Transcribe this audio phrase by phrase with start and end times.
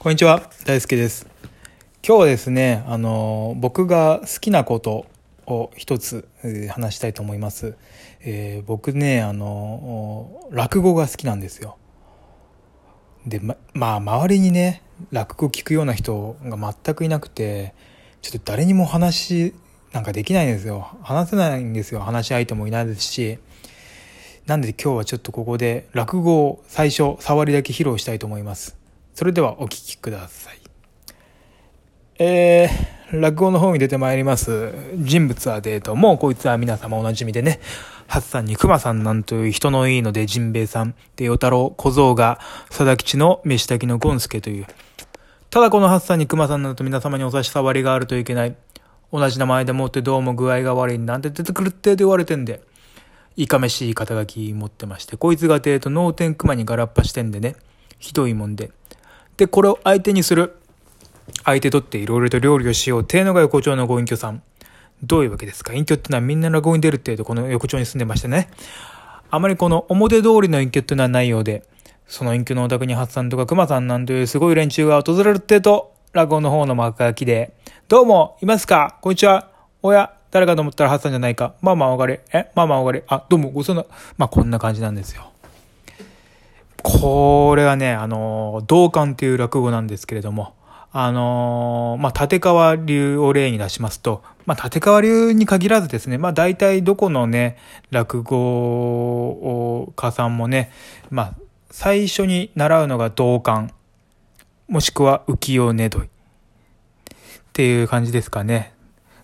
[0.00, 1.26] こんにちは、大輔です。
[2.06, 5.06] 今日はですね、あの、僕が好きなこと
[5.44, 6.28] を一つ、
[6.70, 7.74] 話したいと思います。
[8.20, 11.78] えー僕ね、あの、落語が好きなんですよ。
[13.26, 17.74] で、ま、まあ、周りにね、落語聞くような人が全くいなくて、
[18.22, 19.52] ちょっと誰にも話
[19.92, 20.96] なんかできないんですよ。
[21.02, 22.02] 話せないんですよ。
[22.02, 23.40] 話し相手もいないですし。
[24.46, 28.77] なんで今日はちょっとここで落語を最初触りだけ披露したいと思います。
[29.18, 30.60] それではお聞きください。
[32.20, 37.58] えー、落語の方に出てまいります人物はデートもうこいつは皆様おなじみでね、
[38.06, 42.38] ハッサンに熊さんなんという人のいいのでジンベエさん、で、与太郎、小僧が、
[42.70, 44.66] 貞吉の飯炊きのゴンスケという。
[45.50, 48.54] ただこのハッサンに熊さんなどと皆様にお差し障りがあるといけない。
[49.12, 52.62] 同じ名前でもってどうも具合が悪いなんて出てくるってと言われてんで。
[53.34, 57.56] いかめしい肩書き持ってまして、こいつがデート脳天熊にガラッパしてんでね、
[57.98, 58.70] ひどいもんで。
[59.38, 60.56] で、これを相手にする。
[61.44, 63.04] 相手とっていろいろと料理をしようっ。
[63.04, 64.42] ていうのが横丁のご隠居さん。
[65.02, 65.72] どういうわけですか？
[65.72, 68.50] 隠居ってのはみんな落語に出るってとこの横丁に住んでましてね。
[69.30, 71.62] あまりこの表通りの隠居っていうのはないようで、
[72.08, 77.52] その隠居のお宅にハッサンとか熊さんなんというすごい連中が訪れるってと、落語の方の幕書きで、
[77.86, 78.98] どうも、いますか？
[79.00, 79.50] こんにちは。
[79.82, 81.54] おや、誰かと思ったらハッサンじゃないか。
[81.60, 82.22] まあまあおがれ。
[82.32, 83.04] えまあまあおがれ。
[83.06, 85.30] あ、どうも、ごその、まあこんな感じなんですよ。
[86.82, 90.54] これはね、あの、道館っていう落語なんですけれども、
[90.90, 97.58] あの、まあ、立川流を例に出しますと、まあ、立川流に限らずですね、まあ、大体どこのね、
[97.90, 100.70] 落語家さんもね、
[101.10, 101.34] まあ、
[101.70, 103.74] 最初に習うのが道館、
[104.68, 106.04] もしくは浮世ねどい。
[106.04, 106.08] っ
[107.52, 108.72] ていう感じですかね。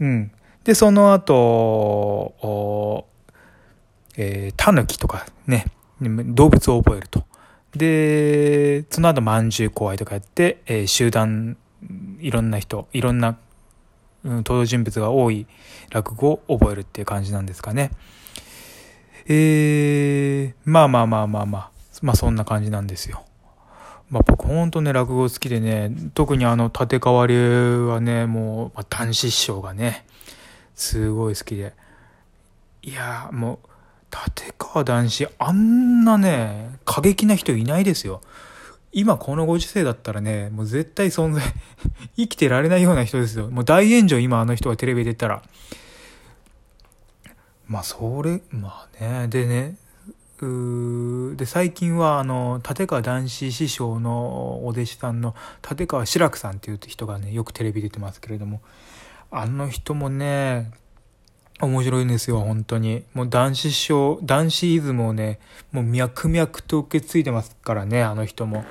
[0.00, 0.32] うん。
[0.64, 3.06] で、その後、
[4.16, 5.66] えー、タヌキとかね、
[6.00, 7.25] 動物を覚えると。
[7.76, 11.56] で、その後、まんじゅう怖いとかやって、えー集団、
[12.20, 13.38] いろんな人、いろんな、
[14.24, 15.46] うん、登場人物が多い
[15.90, 17.90] 落語を覚えるっていう感じなんですかね。
[19.26, 21.70] えー、まあまあまあまあまあ、
[22.02, 23.24] まあそんな感じなんですよ。
[24.08, 30.06] まあ僕ほんとね、落語好きでね、特にあの、立川流はね、もう、まあ、男子師匠がね、
[30.74, 31.74] すごい好きで。
[32.82, 33.68] いやーもう、
[34.24, 38.20] 立川談志、あんなね、過激な人いないですよ。
[38.92, 41.42] 今このご時世だったらね、もう絶対存在、
[42.16, 43.50] 生きてられないような人ですよ。
[43.50, 45.42] もう大炎上今あの人がテレビで言ったら。
[47.66, 49.76] まあそれ、まあね、でね、
[50.40, 55.34] うーで、最近はあの、立川談志師匠のお弟子さんの
[55.68, 58.60] 立川志らくさんっていう人がね、よくテレビ出てますけれども、
[59.30, 60.70] あの人もね、
[61.60, 63.04] 面白いんですよ、本当に。
[63.14, 65.38] もう男子賞、男子イズムをね、
[65.72, 68.64] もう脈々と受け継いでますからね、あの人も。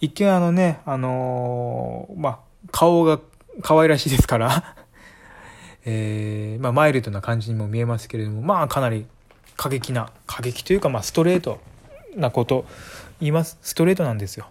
[0.00, 2.38] 一見あのね、あのーまあ、
[2.70, 3.20] 顔が
[3.62, 4.76] 可愛らしいですから、
[5.84, 9.06] えー、まあ、マイルドな感じにも見えますけれども、まあ、かなり
[9.56, 11.60] 過激な、過激というか、まあ、ストレート
[12.14, 12.66] なこと
[13.20, 13.58] 言います。
[13.62, 14.48] ストレートなんですよ。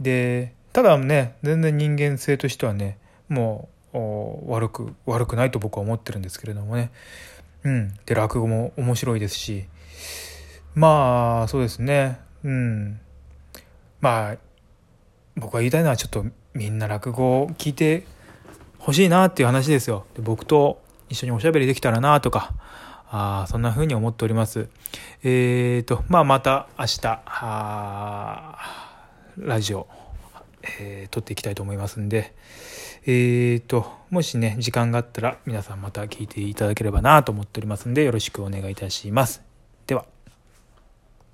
[0.00, 3.75] で、ただね、全然人間性としてはね、もう、
[4.46, 6.90] 悪く、悪くないと僕は思ってるんですけれどもね。
[7.64, 7.94] うん。
[8.06, 9.66] で、落語も面白いですし、
[10.74, 12.18] まあ、そうですね。
[12.44, 13.00] うん。
[14.00, 14.36] まあ、
[15.36, 16.24] 僕が言いたいのはちょっと
[16.54, 18.06] みんな落語を聞いて
[18.78, 20.06] ほしいなっていう話ですよ。
[20.14, 22.54] で僕と一緒におしゃべりできたらなとか、
[23.08, 24.68] あそんな風に思っております。
[25.22, 28.58] えーと、まあまた明日、あ
[29.38, 29.86] ラジオ、
[30.80, 32.34] えー撮っていきたいと思いますんで、
[33.08, 39.42] えーと、もしね、時間があったら皆さんまた聞いていただければなと思っておりますんで、よろしくお願いいたします。
[39.86, 40.15] では。